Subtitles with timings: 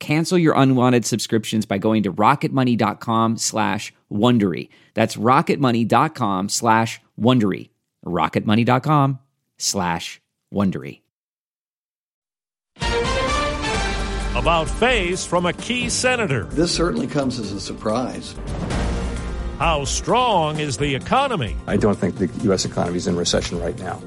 [0.00, 4.70] Cancel your unwanted subscriptions by going to rocketmoney.com slash Wondery.
[4.94, 7.68] That's rocketmoney.com slash Wondery.
[8.04, 9.20] rocketmoney.com
[9.58, 10.20] slash
[10.52, 11.02] Wondery.
[14.34, 16.44] About face from a key senator.
[16.44, 18.34] This certainly comes as a surprise.
[19.58, 21.56] How strong is the economy?
[21.66, 22.64] I don't think the U.S.
[22.64, 24.00] economy is in recession right now.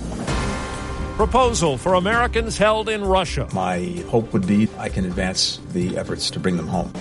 [1.16, 3.48] Proposal for Americans held in Russia.
[3.54, 6.92] My hope would be I can advance the efforts to bring them home.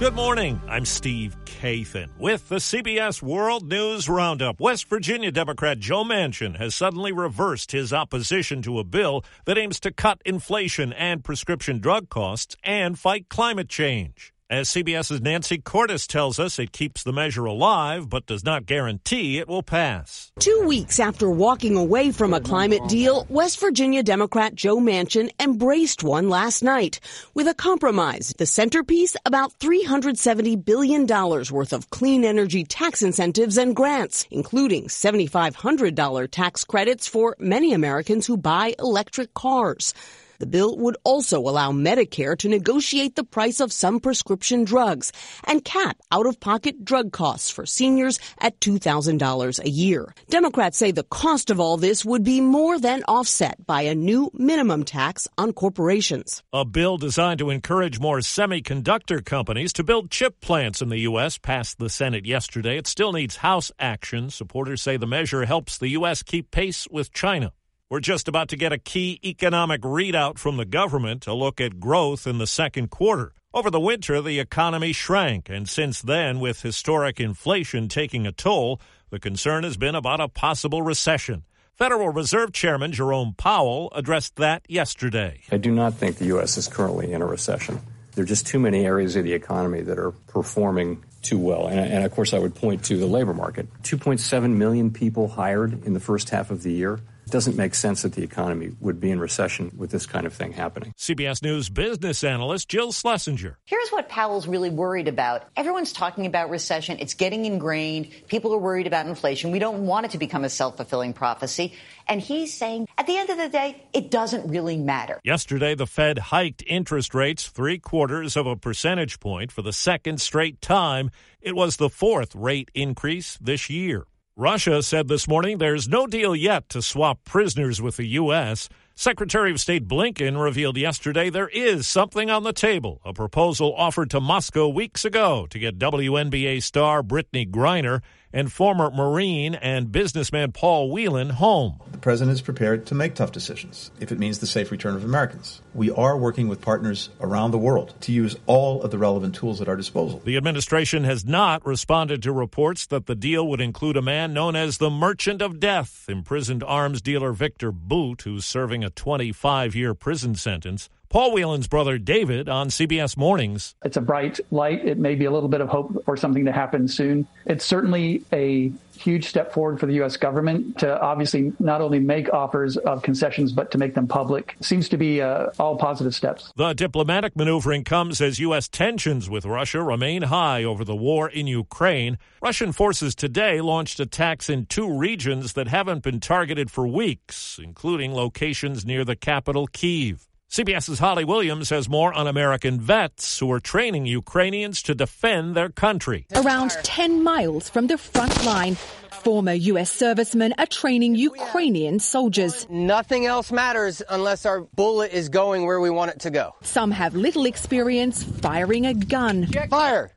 [0.00, 0.60] Good morning.
[0.68, 4.58] I'm Steve Kathan with the CBS World News Roundup.
[4.58, 9.78] West Virginia Democrat Joe Manchin has suddenly reversed his opposition to a bill that aims
[9.80, 14.34] to cut inflation and prescription drug costs and fight climate change.
[14.48, 19.38] As CBS's Nancy Cordes tells us, it keeps the measure alive, but does not guarantee
[19.38, 20.30] it will pass.
[20.38, 26.04] Two weeks after walking away from a climate deal, West Virginia Democrat Joe Manchin embraced
[26.04, 27.00] one last night
[27.34, 28.32] with a compromise.
[28.38, 36.28] The centerpiece about $370 billion worth of clean energy tax incentives and grants, including $7,500
[36.30, 39.92] tax credits for many Americans who buy electric cars.
[40.38, 45.12] The bill would also allow Medicare to negotiate the price of some prescription drugs
[45.44, 50.14] and cap out of pocket drug costs for seniors at $2,000 a year.
[50.28, 54.30] Democrats say the cost of all this would be more than offset by a new
[54.34, 56.42] minimum tax on corporations.
[56.52, 61.38] A bill designed to encourage more semiconductor companies to build chip plants in the U.S.
[61.38, 62.76] passed the Senate yesterday.
[62.76, 64.30] It still needs House action.
[64.30, 66.22] Supporters say the measure helps the U.S.
[66.22, 67.52] keep pace with China.
[67.88, 71.78] We're just about to get a key economic readout from the government, a look at
[71.78, 73.32] growth in the second quarter.
[73.54, 78.80] Over the winter, the economy shrank, and since then, with historic inflation taking a toll,
[79.10, 81.44] the concern has been about a possible recession.
[81.76, 85.42] Federal Reserve Chairman Jerome Powell addressed that yesterday.
[85.52, 86.58] I do not think the U.S.
[86.58, 87.78] is currently in a recession.
[88.16, 91.68] There are just too many areas of the economy that are performing too well.
[91.68, 95.86] And, and of course, I would point to the labor market 2.7 million people hired
[95.86, 96.98] in the first half of the year.
[97.26, 100.32] It doesn't make sense that the economy would be in recession with this kind of
[100.32, 100.94] thing happening.
[100.96, 103.58] CBS News business analyst Jill Schlesinger.
[103.64, 105.42] Here's what Powell's really worried about.
[105.56, 106.98] Everyone's talking about recession.
[107.00, 108.10] It's getting ingrained.
[108.28, 109.50] People are worried about inflation.
[109.50, 111.72] We don't want it to become a self fulfilling prophecy.
[112.06, 115.20] And he's saying, at the end of the day, it doesn't really matter.
[115.24, 120.20] Yesterday, the Fed hiked interest rates three quarters of a percentage point for the second
[120.20, 121.10] straight time.
[121.40, 124.06] It was the fourth rate increase this year.
[124.38, 128.68] Russia said this morning there's no deal yet to swap prisoners with the U.S.
[128.94, 134.10] Secretary of State Blinken revealed yesterday there is something on the table, a proposal offered
[134.10, 138.02] to Moscow weeks ago to get WNBA star Brittney Griner
[138.36, 141.80] and former Marine and businessman Paul Whelan home.
[141.90, 145.04] The president is prepared to make tough decisions if it means the safe return of
[145.04, 145.62] Americans.
[145.72, 149.62] We are working with partners around the world to use all of the relevant tools
[149.62, 150.20] at our disposal.
[150.22, 154.54] The administration has not responded to reports that the deal would include a man known
[154.54, 159.94] as the Merchant of Death, imprisoned arms dealer Victor Bout, who's serving a 25 year
[159.94, 160.90] prison sentence.
[161.08, 163.74] Paul Whelan's brother David on CBS Mornings.
[163.84, 164.84] It's a bright light.
[164.84, 167.26] It may be a little bit of hope for something to happen soon.
[167.44, 170.16] It's certainly a huge step forward for the U.S.
[170.16, 174.56] government to obviously not only make offers of concessions, but to make them public.
[174.60, 176.52] Seems to be uh, all positive steps.
[176.56, 178.68] The diplomatic maneuvering comes as U.S.
[178.68, 182.18] tensions with Russia remain high over the war in Ukraine.
[182.42, 188.14] Russian forces today launched attacks in two regions that haven't been targeted for weeks, including
[188.14, 190.26] locations near the capital, Kiev.
[190.56, 195.68] CBS's Holly Williams has more on American vets who are training Ukrainians to defend their
[195.68, 196.24] country.
[196.34, 198.76] Around 10 miles from the front line,
[199.20, 199.92] former U.S.
[199.92, 202.66] servicemen are training Ukrainian soldiers.
[202.70, 206.54] Nothing else matters unless our bullet is going where we want it to go.
[206.62, 209.48] Some have little experience firing a gun.
[209.68, 210.10] Fire!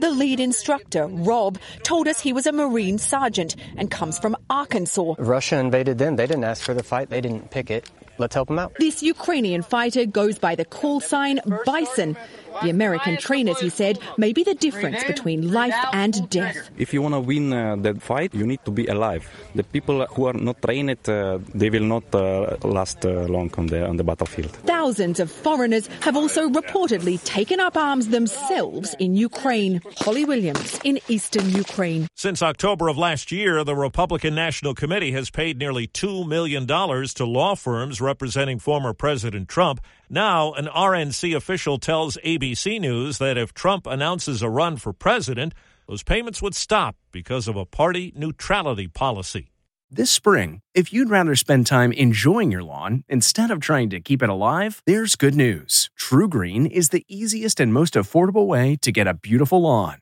[0.00, 5.14] The lead instructor, Rob, told us he was a Marine sergeant and comes from Arkansas.
[5.16, 6.16] Russia invaded them.
[6.16, 7.08] They didn't ask for the fight.
[7.08, 7.88] They didn't pick it.
[8.18, 8.74] Let's help them out.
[8.78, 12.16] This Ukrainian fighter goes by the call sign Bison.
[12.60, 16.70] The American trainers, he said, may be the difference between life and death.
[16.76, 19.26] If you want to win uh, that fight, you need to be alive.
[19.54, 23.66] The people who are not trained, uh, they will not uh, last uh, long on
[23.66, 24.50] the on the battlefield.
[24.66, 29.80] Thousands of foreigners have also reportedly taken up arms themselves in Ukraine.
[29.96, 32.06] Holly Williams in eastern Ukraine.
[32.14, 37.24] Since October of last year, the Republican National Committee has paid nearly $2 million to
[37.24, 43.54] law firms representing former President Trump now, an RNC official tells ABC News that if
[43.54, 45.54] Trump announces a run for president,
[45.88, 49.52] those payments would stop because of a party neutrality policy.
[49.90, 54.22] This spring, if you'd rather spend time enjoying your lawn instead of trying to keep
[54.22, 55.88] it alive, there's good news.
[55.98, 60.01] TruGreen is the easiest and most affordable way to get a beautiful lawn.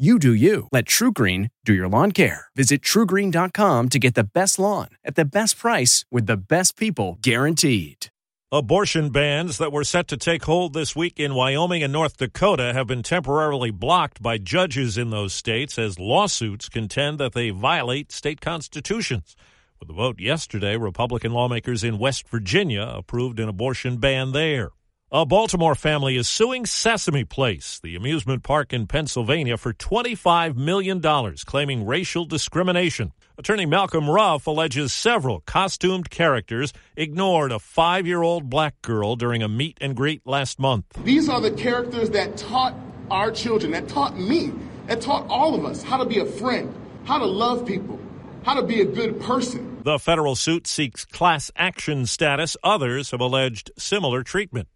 [0.00, 0.68] You do you.
[0.70, 2.46] Let TruGreen do your lawn care.
[2.54, 7.18] Visit trugreen.com to get the best lawn at the best price with the best people
[7.20, 8.06] guaranteed.
[8.52, 12.72] Abortion bans that were set to take hold this week in Wyoming and North Dakota
[12.74, 18.12] have been temporarily blocked by judges in those states as lawsuits contend that they violate
[18.12, 19.34] state constitutions.
[19.80, 24.70] With a vote yesterday, Republican lawmakers in West Virginia approved an abortion ban there.
[25.10, 31.00] A Baltimore family is suing Sesame Place, the amusement park in Pennsylvania, for $25 million,
[31.46, 33.14] claiming racial discrimination.
[33.38, 39.42] Attorney Malcolm Ruff alleges several costumed characters ignored a five year old black girl during
[39.42, 40.84] a meet and greet last month.
[41.02, 42.74] These are the characters that taught
[43.10, 44.52] our children, that taught me,
[44.88, 46.74] that taught all of us how to be a friend,
[47.04, 47.98] how to love people,
[48.42, 49.80] how to be a good person.
[49.84, 52.58] The federal suit seeks class action status.
[52.62, 54.68] Others have alleged similar treatment.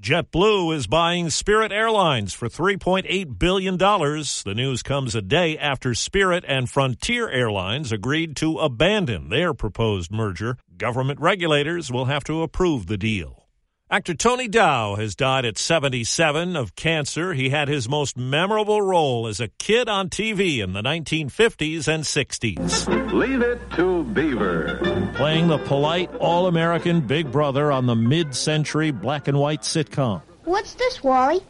[0.00, 3.78] JetBlue is buying Spirit Airlines for $3.8 billion.
[3.78, 10.10] The news comes a day after Spirit and Frontier Airlines agreed to abandon their proposed
[10.10, 10.58] merger.
[10.76, 13.43] Government regulators will have to approve the deal.
[13.94, 17.32] Actor Tony Dow has died at 77 of cancer.
[17.32, 22.02] He had his most memorable role as a kid on TV in the 1950s and
[22.02, 23.12] 60s.
[23.12, 25.12] Leave it to Beaver.
[25.14, 30.22] Playing the polite, all American big brother on the mid century black and white sitcom.
[30.42, 31.40] What's this, Wally?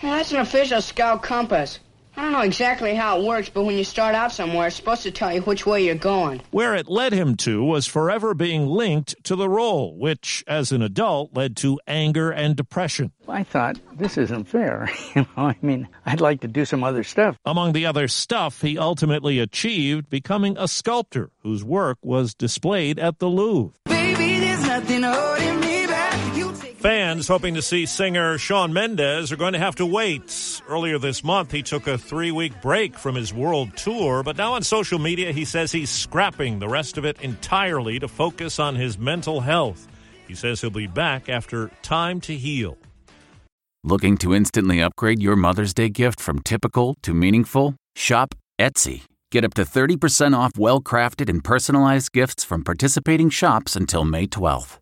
[0.00, 1.78] that's an official scout compass.
[2.16, 5.02] I don't know exactly how it works, but when you start out somewhere, it's supposed
[5.04, 6.42] to tell you which way you're going.
[6.50, 10.82] Where it led him to was forever being linked to the role, which, as an
[10.82, 13.12] adult, led to anger and depression.
[13.28, 14.90] I thought, this isn't fair.
[15.14, 17.38] you know, I mean, I'd like to do some other stuff.
[17.46, 23.20] Among the other stuff, he ultimately achieved becoming a sculptor whose work was displayed at
[23.20, 23.72] the Louvre.
[23.86, 24.32] Baby,
[26.82, 30.60] Fans hoping to see singer Shawn Mendes are going to have to wait.
[30.68, 34.54] Earlier this month, he took a three week break from his world tour, but now
[34.54, 38.74] on social media, he says he's scrapping the rest of it entirely to focus on
[38.74, 39.86] his mental health.
[40.26, 42.76] He says he'll be back after time to heal.
[43.84, 47.76] Looking to instantly upgrade your Mother's Day gift from typical to meaningful?
[47.94, 49.02] Shop Etsy.
[49.30, 54.26] Get up to 30% off well crafted and personalized gifts from participating shops until May
[54.26, 54.81] 12th.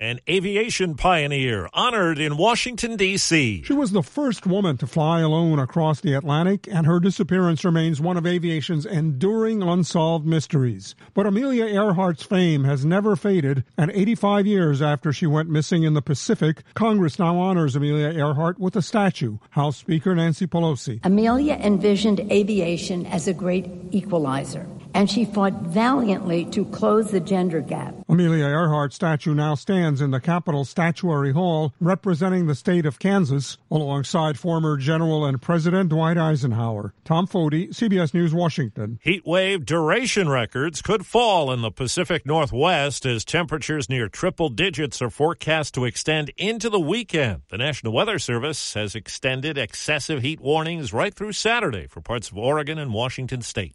[0.00, 3.62] an aviation pioneer honored in Washington, D.C.
[3.62, 8.00] She was the first woman to fly alone across the Atlantic, and her disappearance remains
[8.00, 10.96] one of aviation's enduring unsolved mysteries.
[11.14, 15.94] But Amelia Earhart's fame has never faded, and 85 years after she went missing in
[15.94, 19.38] the Pacific, Congress now honors Amelia Earhart with a statue.
[19.50, 21.00] House Speaker Nancy Pelosi.
[21.04, 27.60] Amelia envisioned aviation as a great equalizer and she fought valiantly to close the gender
[27.60, 27.94] gap.
[28.08, 33.58] Amelia Earhart's statue now stands in the Capitol Statuary Hall, representing the state of Kansas,
[33.70, 36.94] alongside former General and President Dwight Eisenhower.
[37.04, 39.00] Tom Foty, CBS News, Washington.
[39.02, 45.02] Heat wave duration records could fall in the Pacific Northwest as temperatures near triple digits
[45.02, 47.42] are forecast to extend into the weekend.
[47.50, 52.38] The National Weather Service has extended excessive heat warnings right through Saturday for parts of
[52.38, 53.74] Oregon and Washington state.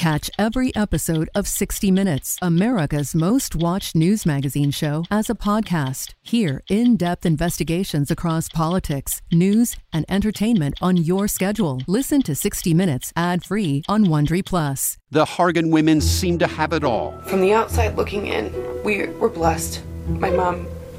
[0.00, 6.14] Catch every episode of 60 Minutes, America's most watched news magazine show, as a podcast.
[6.22, 11.82] Hear in depth investigations across politics, news, and entertainment on your schedule.
[11.86, 14.96] Listen to 60 Minutes ad free on Wondery Plus.
[15.10, 17.12] The Hargan women seem to have it all.
[17.26, 19.82] From the outside looking in, we were blessed.
[20.08, 20.66] My mom